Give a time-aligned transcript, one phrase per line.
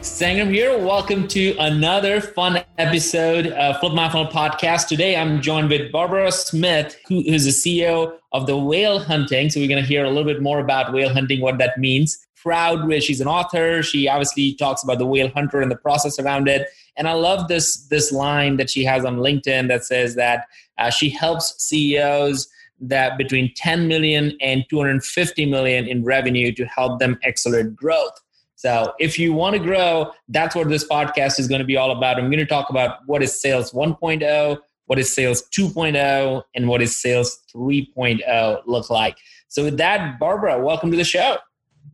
[0.00, 0.78] Sangram here.
[0.78, 4.88] Welcome to another fun episode of Flip My Funnel podcast.
[4.88, 9.50] Today I'm joined with Barbara Smith, who is the CEO of the Whale Hunting.
[9.50, 12.26] So we're going to hear a little bit more about whale hunting, what that means.
[12.34, 13.82] Proud with she's an author.
[13.82, 16.66] She obviously talks about the whale hunter and the process around it.
[16.96, 20.46] And I love this this line that she has on LinkedIn that says that
[20.78, 22.48] uh, she helps CEOs
[22.80, 28.18] that between 10 million and 250 million in revenue to help them accelerate growth.
[28.60, 31.92] So if you want to grow, that's what this podcast is going to be all
[31.92, 32.18] about.
[32.18, 36.82] I'm going to talk about what is sales 1.0, what is sales 2.0, and what
[36.82, 39.16] is sales 3.0 look like.
[39.48, 41.38] So with that, Barbara, welcome to the show.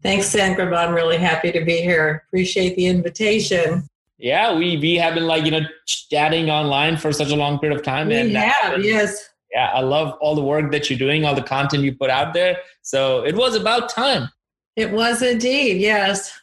[0.02, 0.76] Thanks, Sangram.
[0.76, 2.24] I'm really happy to be here.
[2.26, 3.88] Appreciate the invitation.
[4.18, 7.78] Yeah, we we have been like you know chatting online for such a long period
[7.78, 8.08] of time.
[8.08, 9.28] We and have, yes.
[9.52, 12.34] Yeah, I love all the work that you're doing, all the content you put out
[12.34, 12.58] there.
[12.82, 14.30] So it was about time.
[14.74, 16.36] It was indeed, yes.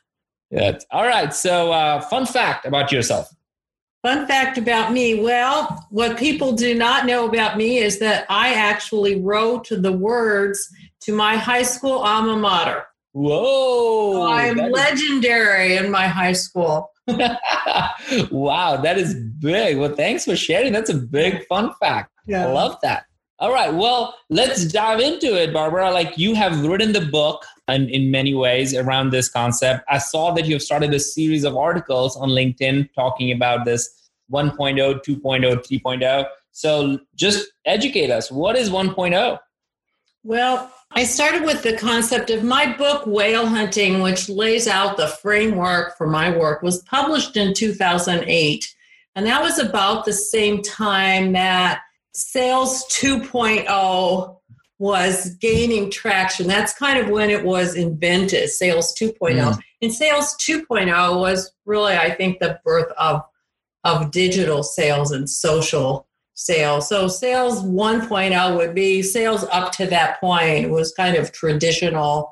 [0.54, 0.78] Yeah.
[0.92, 1.34] All right.
[1.34, 3.34] So, uh, fun fact about yourself.
[4.04, 5.20] Fun fact about me.
[5.22, 10.70] Well, what people do not know about me is that I actually wrote the words
[11.02, 12.86] to my high school alma mater.
[13.14, 14.14] Whoa.
[14.14, 16.92] So I am legendary in my high school.
[17.08, 19.78] wow, that is big.
[19.78, 20.73] Well, thanks for sharing.
[20.73, 22.12] That's a big fun fact.
[22.28, 22.48] Yeah.
[22.48, 23.06] I love that.
[23.44, 23.73] All right.
[23.73, 25.91] Well, let's dive into it, Barbara.
[25.91, 29.83] Like you have written the book and in many ways around this concept.
[29.89, 34.09] I saw that you have started a series of articles on LinkedIn talking about this
[34.31, 36.25] 1.0, 2.0, 3.0.
[36.53, 38.32] So just educate us.
[38.32, 39.37] What is 1.0?
[40.23, 45.08] Well, I started with the concept of my book, Whale Hunting, which lays out the
[45.21, 48.73] framework for my work, was published in 2008.
[49.15, 51.82] And that was about the same time that
[52.14, 54.38] Sales 2.0
[54.80, 56.48] was gaining traction.
[56.48, 59.36] That's kind of when it was invented, Sales 2.0.
[59.36, 59.60] Mm.
[59.82, 63.22] And Sales 2.0 was really, I think, the birth of,
[63.84, 66.90] of digital sales and social sales.
[66.90, 72.32] So sales 1.0 would be sales up to that point was kind of traditional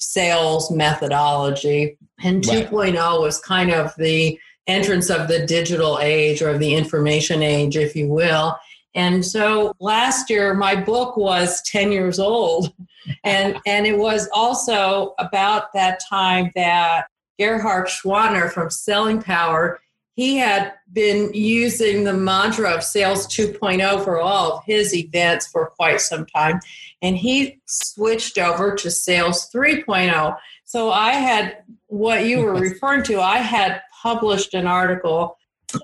[0.00, 1.98] sales methodology.
[2.22, 7.76] And 2.0 was kind of the entrance of the digital age or the information age,
[7.76, 8.56] if you will.
[8.94, 12.72] And so last year, my book was 10 years old.
[13.22, 17.04] And, and it was also about that time that
[17.38, 19.78] Gerhard Gschwandtner from Selling Power,
[20.14, 25.66] he had been using the mantra of Sales 2.0 for all of his events for
[25.66, 26.60] quite some time.
[27.02, 30.36] And he switched over to Sales 3.0.
[30.64, 35.36] So I had what you were referring to, I had published an article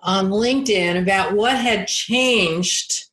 [0.03, 3.07] on LinkedIn about what had changed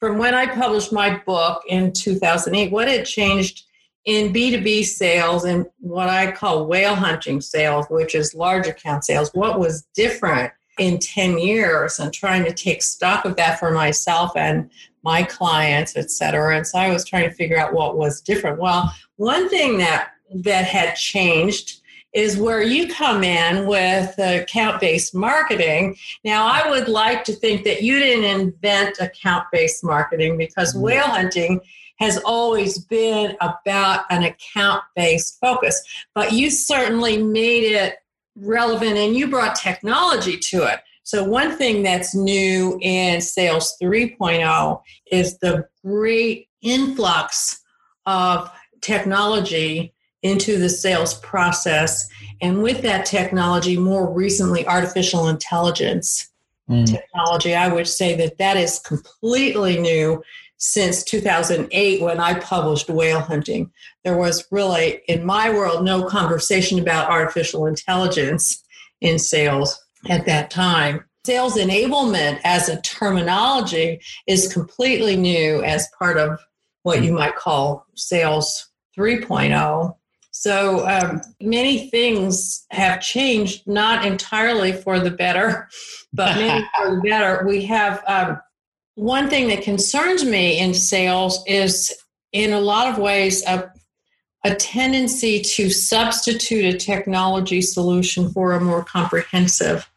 [0.00, 3.64] from when I published my book in 2008, what had changed
[4.04, 9.30] in B2B sales and what I call whale hunting sales, which is large account sales,
[9.32, 14.32] what was different in 10 years and trying to take stock of that for myself
[14.36, 14.70] and
[15.04, 16.56] my clients, et cetera.
[16.56, 18.58] And so I was trying to figure out what was different.
[18.58, 21.81] Well, one thing that that had changed
[22.12, 25.96] is where you come in with account based marketing.
[26.24, 30.82] Now, I would like to think that you didn't invent account based marketing because mm-hmm.
[30.82, 31.60] whale hunting
[31.98, 35.82] has always been about an account based focus,
[36.14, 37.96] but you certainly made it
[38.36, 40.80] relevant and you brought technology to it.
[41.04, 47.60] So, one thing that's new in Sales 3.0 is the great influx
[48.06, 49.91] of technology
[50.22, 52.08] into the sales process.
[52.40, 56.30] And with that technology, more recently, artificial intelligence
[56.68, 56.86] mm.
[56.86, 60.22] technology, I would say that that is completely new
[60.58, 63.72] since 2008 when I published Whale Hunting.
[64.04, 68.62] There was really, in my world, no conversation about artificial intelligence
[69.00, 71.04] in sales at that time.
[71.26, 76.38] Sales enablement as a terminology is completely new as part of
[76.84, 79.96] what you might call sales 3.0.
[80.42, 85.68] So um, many things have changed, not entirely for the better,
[86.12, 87.46] but maybe for the better.
[87.46, 88.40] We have um,
[88.96, 91.96] one thing that concerns me in sales is,
[92.32, 93.70] in a lot of ways, a,
[94.42, 99.88] a tendency to substitute a technology solution for a more comprehensive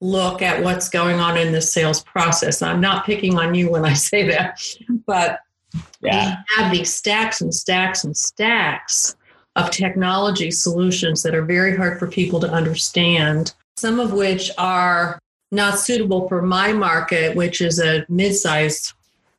[0.00, 2.62] look at what's going on in the sales process.
[2.62, 4.60] I'm not picking on you when I say that,
[5.06, 5.38] but
[6.00, 6.38] yeah.
[6.48, 9.14] we have these stacks and stacks and stacks
[9.56, 15.18] of technology solutions that are very hard for people to understand, some of which are
[15.52, 18.92] not suitable for my market, which is a mid-sized,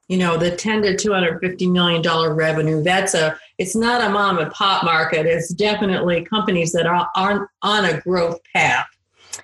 [0.08, 2.82] you know, the 10 to 250 million dollar revenue.
[2.82, 5.26] That's a it's not a mom and pop market.
[5.26, 8.88] It's definitely companies that are, are on a growth path.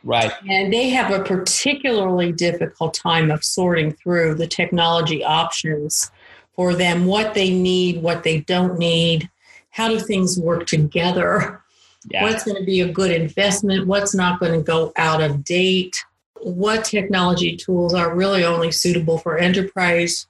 [0.04, 0.32] Right.
[0.50, 6.12] And they have a particularly difficult time of sorting through the technology options
[6.56, 9.30] for them, what they need, what they don't need,
[9.72, 11.62] how do things work together,
[12.10, 12.24] yeah.
[12.24, 16.04] what's going to be a good investment, what's not going to go out of date,
[16.42, 20.28] what technology tools are really only suitable for enterprise.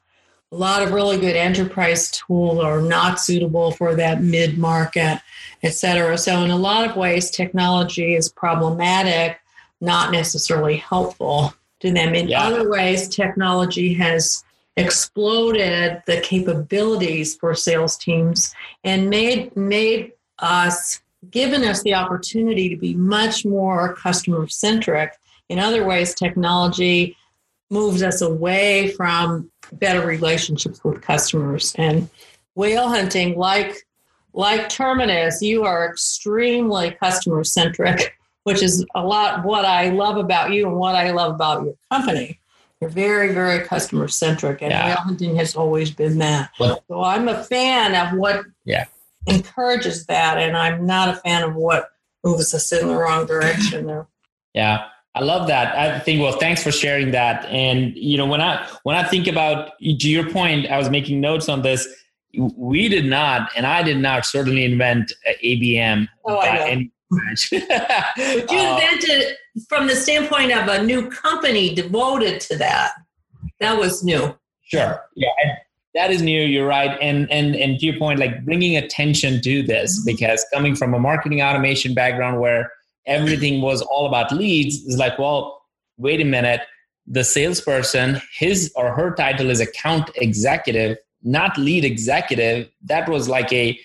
[0.52, 5.22] A lot of really good enterprise tools are not suitable for that mid market,
[5.64, 6.18] et cetera.
[6.18, 9.40] So, in a lot of ways, technology is problematic
[9.82, 12.14] not necessarily helpful to them.
[12.14, 12.44] In yeah.
[12.44, 14.44] other ways, technology has
[14.82, 22.76] exploded the capabilities for sales teams and made made us given us the opportunity to
[22.76, 25.14] be much more customer centric.
[25.50, 27.16] In other ways, technology
[27.70, 32.10] moves us away from better relationships with customers and
[32.56, 33.88] whale hunting like
[34.34, 38.14] like Terminus you are extremely customer centric
[38.44, 41.76] which is a lot what I love about you and what I love about your
[41.92, 42.41] company.
[42.82, 44.88] You're very, very customer centric, and yeah.
[44.88, 46.50] whale hunting has always been that.
[46.60, 48.86] Well, so I'm a fan of what yeah.
[49.28, 51.92] encourages that, and I'm not a fan of what
[52.24, 53.86] moves us in the wrong direction.
[53.86, 54.08] There.
[54.56, 55.78] Yeah, I love that.
[55.78, 57.46] I think well, thanks for sharing that.
[57.46, 61.22] And you know, when I when I think about to your point, I was making
[61.22, 61.88] notes on this.
[62.34, 65.14] We did not, and I did not certainly invent
[65.44, 69.36] ABM oh, by any but you uh, invented
[69.68, 72.92] from the standpoint of a new company devoted to that.
[73.60, 74.36] That was new.
[74.64, 75.02] Sure.
[75.16, 75.30] Yeah.
[75.94, 76.42] That is new.
[76.42, 76.98] You're right.
[77.02, 80.16] And and and to your point, like bringing attention to this, mm-hmm.
[80.16, 82.72] because coming from a marketing automation background where
[83.06, 85.62] everything was all about leads, is like, well,
[85.98, 86.62] wait a minute.
[87.08, 92.70] The salesperson, his or her title is account executive, not lead executive.
[92.86, 93.78] That was like a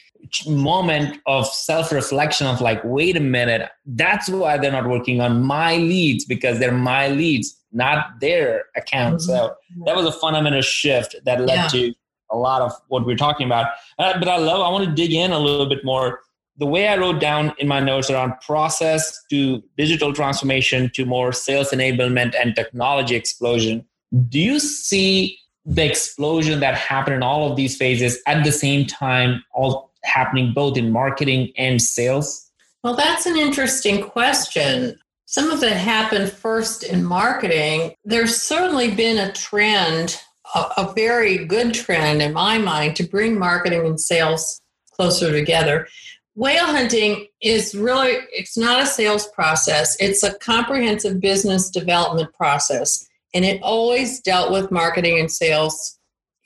[0.46, 5.42] moment of self reflection of like, wait a minute, that's why they're not working on
[5.42, 9.16] my leads because they're my leads, not their account.
[9.16, 9.30] Mm-hmm.
[9.30, 11.68] So that was a fundamental shift that led yeah.
[11.68, 11.94] to
[12.30, 13.68] a lot of what we're talking about.
[13.98, 16.20] Uh, but I love, I want to dig in a little bit more.
[16.58, 21.32] The way I wrote down in my notes around process to digital transformation to more
[21.32, 23.84] sales enablement and technology explosion.
[24.28, 28.86] Do you see the explosion that happened in all of these phases at the same
[28.86, 32.50] time all happening both in marketing and sales?
[32.82, 34.98] Well, that's an interesting question.
[35.26, 37.94] Some of it happened first in marketing.
[38.04, 40.20] There's certainly been a trend,
[40.54, 44.60] a, a, very good trend in my mind, to bring marketing and sales
[44.92, 45.88] closer together.
[46.36, 53.06] Whale hunting is really, it's not a sales process, it's a comprehensive business development process.
[53.34, 55.95] And it always dealt with marketing and sales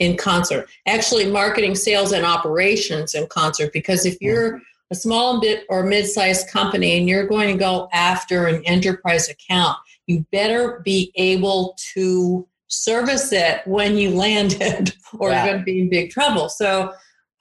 [0.00, 0.68] in concert.
[0.86, 3.72] Actually, marketing, sales, and operations in concert.
[3.72, 4.60] Because if you're
[4.90, 9.76] a small bit or mid-sized company and you're going to go after an enterprise account,
[10.06, 15.44] you better be able to service it when you land it, or yeah.
[15.44, 16.48] you're going to be in big trouble.
[16.48, 16.92] So,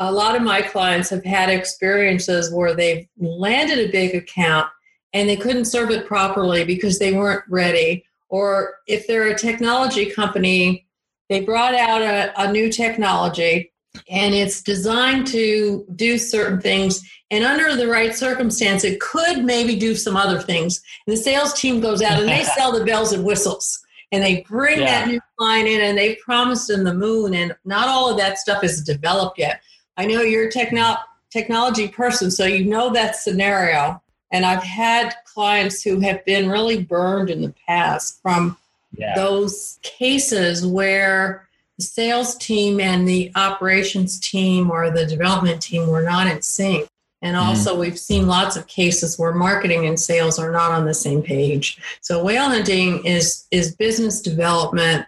[0.01, 4.69] a lot of my clients have had experiences where they've landed a big account
[5.11, 8.05] and they couldn't serve it properly because they weren't ready.
[8.29, 10.87] Or if they're a technology company,
[11.29, 13.71] they brought out a, a new technology
[14.09, 17.01] and it's designed to do certain things.
[17.31, 20.81] And under the right circumstance it could maybe do some other things.
[21.05, 23.79] And the sales team goes out and they sell the bells and whistles.
[24.12, 24.86] And they bring yeah.
[24.86, 27.36] that new line in and they promised them the moon.
[27.36, 29.62] And not all of that stuff is developed yet.
[29.98, 30.98] I know you're a techno-
[31.29, 34.01] technology person so you know that scenario.
[34.31, 38.57] And i've had clients who have been really burned in the past from
[38.99, 39.15] yeah.
[39.15, 46.03] those cases where the sales team and the operations team or the development team were
[46.03, 46.87] not in sync.
[47.21, 47.41] And mm.
[47.41, 47.79] also, mm.
[47.79, 51.81] we've seen lots of cases where marketing and sales are not on the same page.
[52.01, 55.05] So, whale hunting is is business development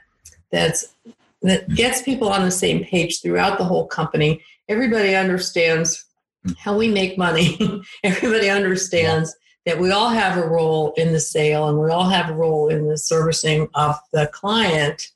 [0.52, 0.94] that's
[1.42, 4.42] that gets people on the same page throughout the whole company.
[4.70, 6.06] Everybody understands
[6.58, 7.58] how we make money.
[8.04, 12.30] Everybody understands that we all have a role in the sale and we all have
[12.30, 15.12] a role in the servicing of the client.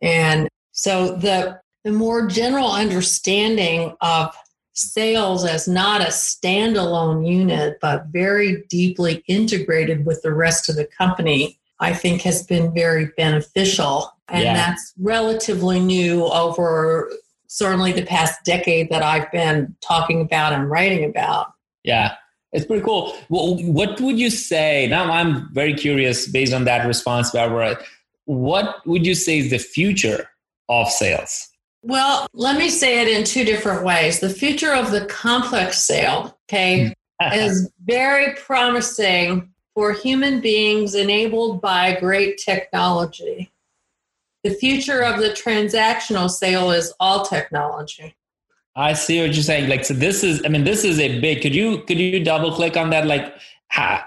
[0.00, 4.34] And so the, the more general understanding of
[4.72, 10.86] sales as not a standalone unit, but very deeply integrated with the rest of the
[10.86, 14.10] company, I think has been very beneficial.
[14.28, 14.54] And yeah.
[14.54, 17.10] that's relatively new over
[17.48, 21.52] certainly the past decade that I've been talking about and writing about.
[21.82, 22.14] Yeah,
[22.52, 23.16] it's pretty cool.
[23.28, 24.86] Well, what would you say?
[24.88, 27.78] Now I'm very curious based on that response, Barbara.
[28.24, 30.28] What would you say is the future
[30.68, 31.48] of sales?
[31.82, 34.20] Well, let me say it in two different ways.
[34.20, 36.94] The future of the complex sale, okay,
[37.32, 43.50] is very promising for human beings enabled by great technology.
[44.42, 48.14] The future of the transactional sale is all technology.
[48.76, 49.68] I see what you're saying.
[49.68, 52.52] Like, so this is, I mean, this is a big, could you, could you double
[52.52, 53.06] click on that?
[53.06, 53.34] Like,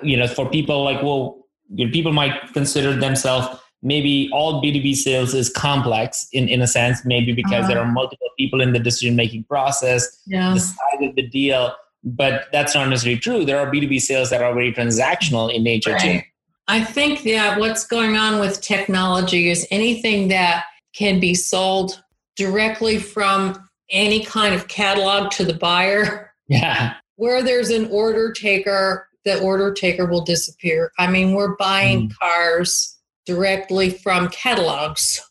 [0.02, 4.96] you know, for people like, well, you know, people might consider themselves maybe all B2B
[4.96, 7.68] sales is complex in, in a sense, maybe because uh-huh.
[7.68, 10.54] there are multiple people in the decision making process, yeah.
[10.54, 11.76] the size of the deal.
[12.06, 13.46] But that's not necessarily true.
[13.46, 16.22] There are B2B sales that are very transactional in nature right.
[16.22, 16.28] too.
[16.68, 22.02] I think that what's going on with technology is anything that can be sold
[22.36, 26.34] directly from any kind of catalog to the buyer.
[26.50, 26.96] Yeah.
[27.16, 30.92] Where there's an order taker, the order taker will disappear.
[31.00, 32.18] I mean, we're buying mm.
[32.18, 35.22] cars directly from catalogs,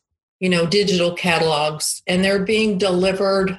[0.40, 3.58] you know, digital catalogs, and they're being delivered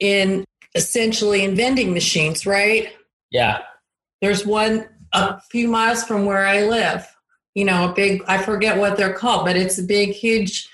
[0.00, 2.92] in essentially in vending machines, right?
[3.30, 3.62] Yeah.
[4.22, 7.06] There's one a few miles from where I live.
[7.54, 10.68] You know, a big I forget what they're called, but it's a big, huge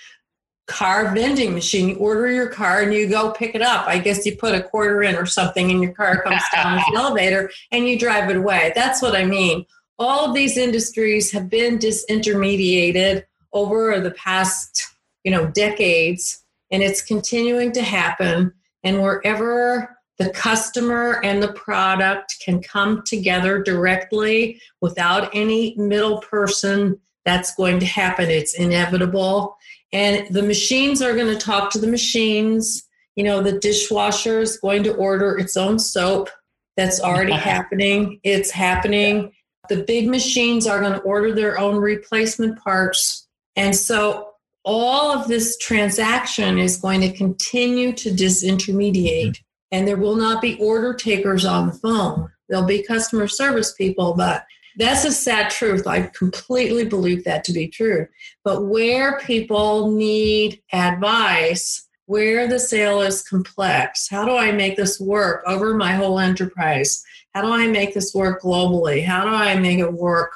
[0.72, 1.90] car vending machine.
[1.90, 3.86] You order your car and you go pick it up.
[3.86, 6.96] I guess you put a quarter in or something and your car comes down the
[6.96, 8.72] elevator and you drive it away.
[8.74, 9.66] That's what I mean
[10.02, 14.88] all of these industries have been disintermediated over the past
[15.24, 18.52] you know decades and it's continuing to happen
[18.82, 26.98] and wherever the customer and the product can come together directly without any middle person
[27.24, 29.56] that's going to happen it's inevitable
[29.92, 32.84] and the machines are going to talk to the machines
[33.16, 36.30] you know the dishwasher is going to order its own soap
[36.76, 39.32] that's already happening it's happening
[39.68, 43.28] the big machines are going to order their own replacement parts.
[43.56, 44.30] And so
[44.64, 49.30] all of this transaction is going to continue to disintermediate.
[49.30, 49.42] Mm-hmm.
[49.72, 52.30] And there will not be order takers on the phone.
[52.48, 54.44] There'll be customer service people, but
[54.76, 55.86] that's a sad truth.
[55.86, 58.06] I completely believe that to be true.
[58.44, 65.00] But where people need advice, where the sale is complex, how do I make this
[65.00, 67.04] work over my whole enterprise?
[67.34, 69.04] How do I make this work globally?
[69.04, 70.32] How do I make it work?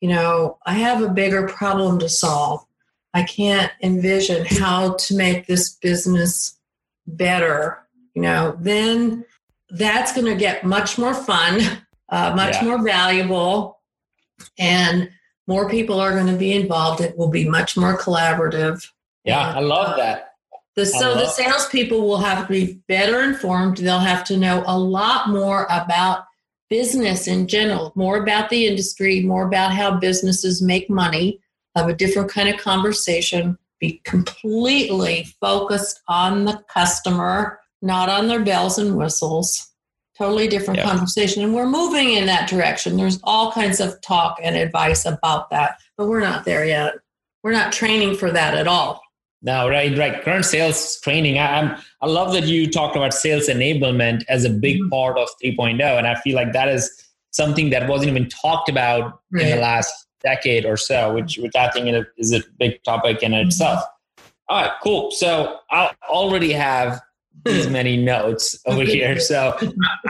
[0.00, 2.64] You know, I have a bigger problem to solve.
[3.14, 6.58] I can't envision how to make this business
[7.06, 7.86] better.
[8.14, 9.24] You know, then
[9.70, 11.60] that's going to get much more fun,
[12.14, 12.64] uh, much yeah.
[12.64, 13.80] more valuable,
[14.56, 15.10] and
[15.48, 17.00] more people are going to be involved.
[17.00, 18.86] It will be much more collaborative.
[19.24, 20.34] Yeah, and, I love uh, that.
[20.76, 23.78] The, so the salespeople will have to be better informed.
[23.78, 26.24] They'll have to know a lot more about
[26.70, 31.40] business in general, more about the industry, more about how businesses make money,
[31.76, 38.42] have a different kind of conversation, be completely focused on the customer, not on their
[38.42, 39.73] bells and whistles.
[40.16, 40.88] Totally different yeah.
[40.88, 41.42] conversation.
[41.42, 42.96] And we're moving in that direction.
[42.96, 46.94] There's all kinds of talk and advice about that, but we're not there yet.
[47.42, 49.02] We're not training for that at all.
[49.44, 50.22] No, right, right.
[50.22, 51.38] Current sales training.
[51.38, 54.88] I, am I love that you talked about sales enablement as a big mm-hmm.
[54.88, 56.90] part of 3.0, and I feel like that is
[57.30, 59.44] something that wasn't even talked about right.
[59.44, 59.92] in the last
[60.22, 63.48] decade or so, which which I think is a big topic in mm-hmm.
[63.48, 63.82] itself.
[64.48, 65.10] All right, cool.
[65.10, 67.02] So I already have
[67.44, 69.56] these many notes over here, so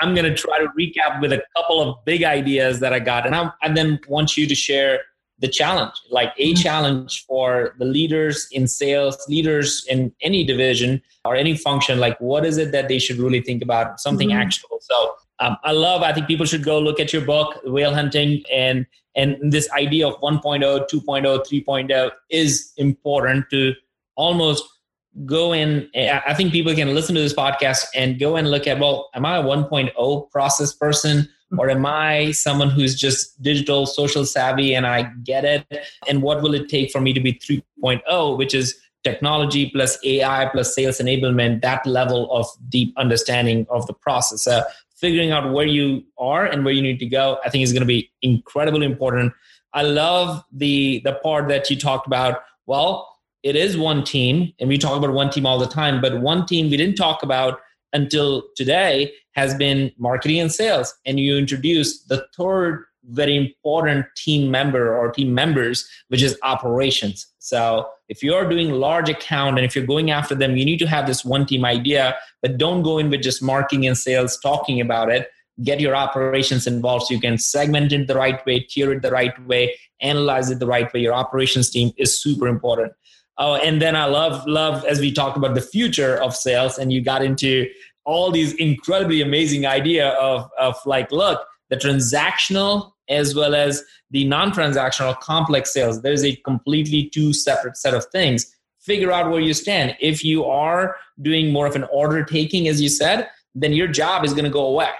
[0.00, 3.26] I'm going to try to recap with a couple of big ideas that I got,
[3.26, 5.00] and I and then want you to share
[5.40, 6.62] the challenge, like a mm-hmm.
[6.62, 11.98] challenge for the leaders in sales, leaders in any division or any function.
[11.98, 14.00] Like, what is it that they should really think about?
[14.00, 14.38] Something mm-hmm.
[14.38, 14.78] actionable.
[14.80, 16.02] So, um, I love.
[16.02, 18.86] I think people should go look at your book, Whale Hunting, and
[19.16, 23.74] and this idea of 1.0, 2.0, 3.0 is important to
[24.16, 24.64] almost
[25.24, 25.88] go in.
[25.94, 28.78] I think people can listen to this podcast and go and look at.
[28.78, 31.28] Well, am I a 1.0 process person?
[31.54, 31.60] Hmm.
[31.60, 35.66] or am I someone who's just digital, social savvy and I get it?
[36.08, 40.48] And what will it take for me to be 3.0, which is technology plus AI
[40.50, 44.44] plus sales enablement, that level of deep understanding of the process?
[44.44, 44.62] So
[44.96, 47.82] figuring out where you are and where you need to go, I think is going
[47.82, 49.32] to be incredibly important.
[49.72, 52.42] I love the the part that you talked about.
[52.66, 53.13] Well,
[53.44, 56.46] it is one team, and we talk about one team all the time, but one
[56.46, 57.60] team we didn't talk about
[57.92, 60.94] until today has been marketing and sales.
[61.04, 67.26] And you introduced the third very important team member or team members, which is operations.
[67.38, 70.86] So if you're doing large account and if you're going after them, you need to
[70.86, 74.80] have this one team idea, but don't go in with just marketing and sales talking
[74.80, 75.28] about it.
[75.62, 79.10] Get your operations involved so you can segment it the right way, tier it the
[79.10, 81.00] right way, analyze it the right way.
[81.00, 82.94] Your operations team is super important.
[83.38, 86.92] Oh, and then I love love as we talked about the future of sales, and
[86.92, 87.68] you got into
[88.04, 94.24] all these incredibly amazing idea of of like, look, the transactional as well as the
[94.24, 96.00] non-transactional complex sales.
[96.00, 98.50] There's a completely two separate set of things.
[98.80, 99.94] Figure out where you stand.
[100.00, 104.24] If you are doing more of an order taking, as you said, then your job
[104.24, 104.90] is going to go away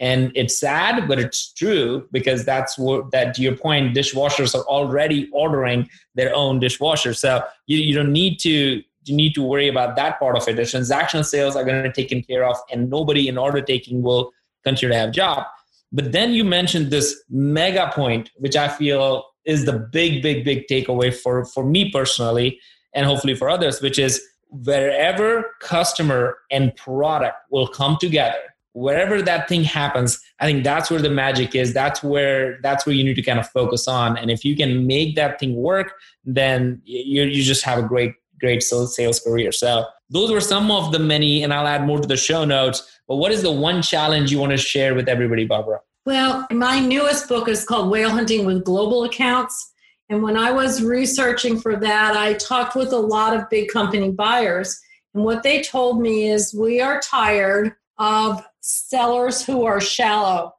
[0.00, 4.64] and it's sad but it's true because that's what that to your point dishwashers are
[4.64, 9.68] already ordering their own dishwasher so you, you don't need to you need to worry
[9.68, 10.56] about that part of it.
[10.56, 14.02] The transactional sales are going to be taken care of and nobody in order taking
[14.02, 14.32] will
[14.64, 15.44] continue to have job.
[15.92, 20.66] But then you mentioned this mega point which i feel is the big big big
[20.68, 22.60] takeaway for for me personally
[22.94, 28.38] and hopefully for others which is wherever customer and product will come together
[28.72, 31.74] wherever that thing happens i think that's where the magic is.
[31.74, 34.16] That's where that's where you need to kind of focus on.
[34.16, 38.14] And if you can make that thing work then you, you just have a great
[38.40, 39.52] great sales career.
[39.52, 43.00] So those were some of the many and i'll add more to the show notes
[43.06, 45.80] but what is the one challenge you want to share with everybody barbara?
[46.06, 49.72] Well my newest book is called whale hunting with global accounts.
[50.08, 54.10] And when i was researching for that i talked with a lot of big company
[54.10, 54.80] buyers.
[55.14, 60.54] And what they told me is we are tired of sellers who are shallow,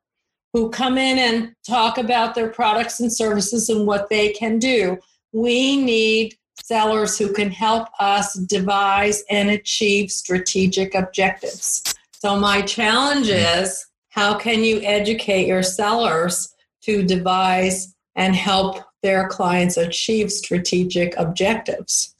[0.53, 4.97] who come in and talk about their products and services and what they can do.
[5.31, 11.83] We need sellers who can help us devise and achieve strategic objectives.
[12.13, 16.53] So, my challenge is how can you educate your sellers
[16.83, 22.15] to devise and help their clients achieve strategic objectives?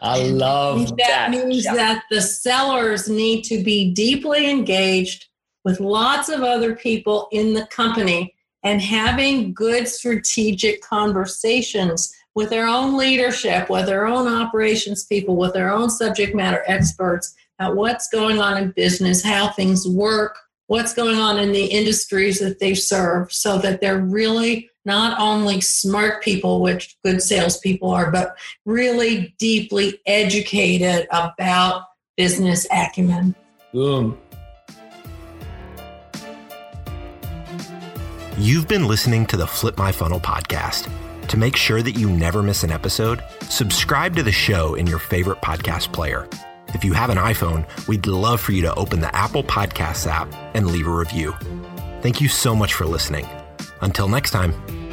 [0.00, 0.96] I love that.
[0.98, 1.74] That means yeah.
[1.74, 5.26] that the sellers need to be deeply engaged
[5.64, 12.66] with lots of other people in the company and having good strategic conversations with their
[12.66, 18.08] own leadership, with their own operations people, with their own subject matter experts about what's
[18.08, 22.74] going on in business, how things work, what's going on in the industries that they
[22.74, 29.34] serve, so that they're really not only smart people, which good salespeople are, but really
[29.38, 31.82] deeply educated about
[32.16, 33.34] business acumen.
[33.72, 34.18] Boom.
[38.38, 40.90] You've been listening to the Flip My Funnel podcast.
[41.28, 45.00] To make sure that you never miss an episode, subscribe to the show in your
[45.00, 46.28] favorite podcast player.
[46.68, 50.32] If you have an iPhone, we'd love for you to open the Apple Podcasts app
[50.54, 51.34] and leave a review.
[52.02, 53.26] Thank you so much for listening.
[53.80, 54.85] Until next time.